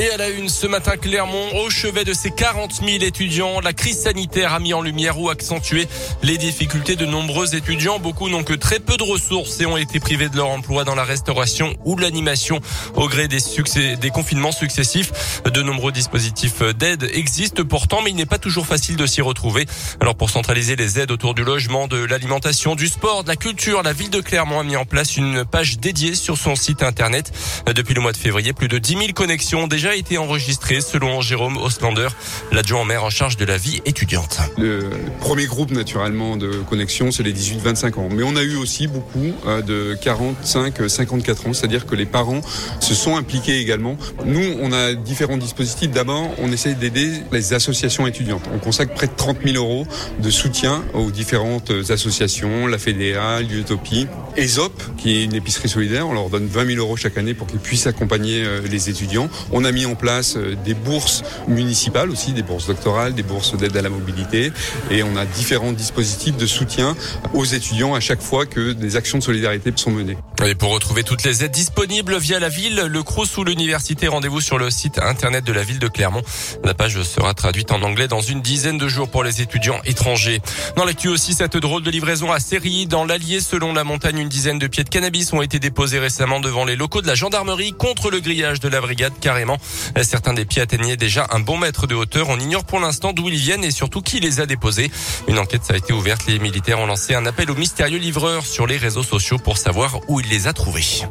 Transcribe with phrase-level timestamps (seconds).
[0.00, 3.74] Et à la une, ce matin, Clermont, au chevet de ses 40 000 étudiants, la
[3.74, 5.86] crise sanitaire a mis en lumière ou accentué
[6.22, 7.98] les difficultés de nombreux étudiants.
[7.98, 10.94] Beaucoup n'ont que très peu de ressources et ont été privés de leur emploi dans
[10.94, 12.62] la restauration ou l'animation
[12.94, 15.42] au gré des succès, des confinements successifs.
[15.44, 19.66] De nombreux dispositifs d'aide existent pourtant, mais il n'est pas toujours facile de s'y retrouver.
[20.00, 23.82] Alors pour centraliser les aides autour du logement, de l'alimentation, du sport, de la culture,
[23.82, 27.32] la ville de Clermont a mis en place une page dédiée sur son site internet.
[27.66, 31.20] Depuis le mois de février, plus de 10 000 connexions ont déjà été enregistré selon
[31.20, 32.08] Jérôme Oslander,
[32.52, 34.38] l'adjoint en maire en charge de la vie étudiante.
[34.56, 34.88] Le
[35.20, 38.08] premier groupe naturellement de connexion, c'est les 18-25 ans.
[38.10, 42.40] Mais on a eu aussi beaucoup euh, de 45-54 ans, c'est-à-dire que les parents
[42.78, 43.96] se sont impliqués également.
[44.24, 45.90] Nous, on a différents dispositifs.
[45.90, 48.44] D'abord, on essaie d'aider les associations étudiantes.
[48.54, 49.86] On consacre près de 30 000 euros
[50.20, 54.06] de soutien aux différentes associations, la FEDEA, l'Utopie,
[54.40, 56.08] ESOP, qui est une épicerie solidaire.
[56.08, 59.28] On leur donne 20 000 euros chaque année pour qu'ils puissent accompagner euh, les étudiants.
[59.52, 63.54] On a mis en place euh, des bourses municipales aussi, des bourses doctorales, des bourses
[63.54, 64.50] d'aide à la mobilité.
[64.90, 66.96] Et on a différents dispositifs de soutien
[67.34, 70.16] aux étudiants à chaque fois que des actions de solidarité sont menées.
[70.46, 74.40] Et pour retrouver toutes les aides disponibles via la ville, le CROUS ou l'université, rendez-vous
[74.40, 76.22] sur le site internet de la ville de Clermont.
[76.64, 80.40] La page sera traduite en anglais dans une dizaine de jours pour les étudiants étrangers.
[80.76, 84.29] Dans l'actu aussi, cette drôle de livraison à série dans l'Allier, selon la montagne, une
[84.30, 87.74] dizaine de pieds de cannabis ont été déposés récemment devant les locaux de la gendarmerie
[87.74, 89.58] contre le grillage de la brigade carrément.
[90.02, 92.30] Certains des pieds atteignaient déjà un bon mètre de hauteur.
[92.30, 94.90] On ignore pour l'instant d'où ils viennent et surtout qui les a déposés.
[95.28, 96.26] Une enquête a été ouverte.
[96.26, 100.00] Les militaires ont lancé un appel aux mystérieux livreurs sur les réseaux sociaux pour savoir
[100.08, 101.04] où ils les a trouvés.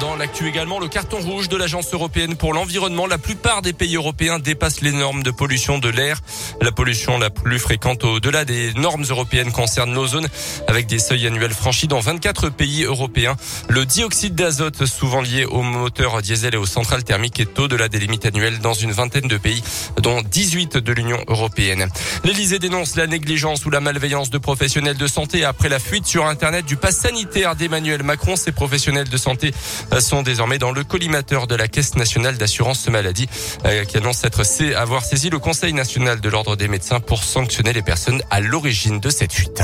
[0.00, 3.06] Dans l'actu également, le carton rouge de l'Agence européenne pour l'environnement.
[3.06, 6.20] La plupart des pays européens dépassent les normes de pollution de l'air.
[6.60, 10.26] La pollution la plus fréquente au-delà des normes européennes concerne l'ozone
[10.68, 13.36] avec des seuils annuels franchis dans 24 pays européens.
[13.68, 17.98] Le dioxyde d'azote, souvent lié aux moteurs diesel et aux centrales thermiques, est au-delà des
[17.98, 19.62] limites annuelles dans une vingtaine de pays,
[20.02, 21.88] dont 18 de l'Union européenne.
[22.24, 26.26] L'Elysée dénonce la négligence ou la malveillance de professionnels de santé après la fuite sur
[26.26, 28.36] Internet du pass sanitaire d'Emmanuel Macron.
[28.36, 29.54] Ces professionnels de santé
[30.00, 33.28] sont désormais dans le collimateur de la Caisse nationale d'assurance maladie
[33.64, 34.42] euh, qui annonce être
[34.76, 39.00] avoir saisi le Conseil national de l'ordre des médecins pour sanctionner les personnes à l'origine
[39.00, 39.62] de cette fuite.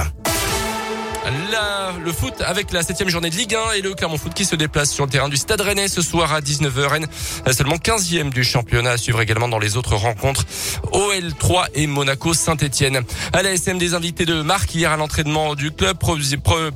[1.25, 4.44] La, le foot avec la septième journée de Ligue 1 et le Clermont Foot qui
[4.44, 6.87] se déplace sur le terrain du Stade Rennais ce soir à 19h.
[6.87, 7.06] Rennes,
[7.53, 10.44] seulement 15e du championnat à suivre également dans les autres rencontres.
[10.93, 13.03] OL3 et Monaco Saint-Etienne.
[13.33, 15.97] À la SM des invités de Marc hier à l'entraînement du club,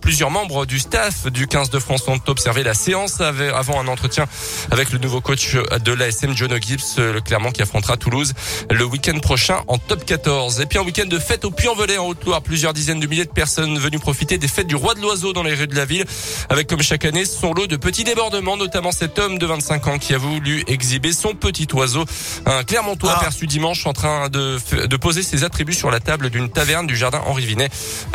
[0.00, 4.26] plusieurs membres du staff du 15 de France ont observé la séance avant un entretien
[4.70, 8.32] avec le nouveau coach de l'ASM, John Gibbs, le Clermont qui affrontera Toulouse
[8.70, 10.60] le week-end prochain en top 14.
[10.60, 12.42] Et puis un week-end de fête au Puy-en-Velay en Haute-Loire.
[12.42, 13.98] Plusieurs dizaines de milliers de personnes venues
[14.36, 16.04] profiter des fêtes du roi de l'oiseau dans les rues de la ville,
[16.48, 19.98] avec comme chaque année son lot de petits débordements, notamment cet homme de 25 ans
[19.98, 22.04] qui a voulu exhiber son petit oiseau,
[22.46, 23.18] un Clermontois ah.
[23.18, 26.96] aperçu dimanche en train de, de poser ses attributs sur la table d'une taverne du
[26.96, 27.70] jardin Henri Vinet.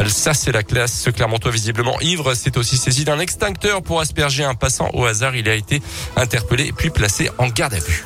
[0.07, 0.93] Ça, c'est la classe.
[1.01, 5.35] Ce Clermontois visiblement ivre s'est aussi saisi d'un extincteur pour asperger un passant au hasard.
[5.35, 5.81] Il a été
[6.15, 8.05] interpellé puis placé en garde à vue.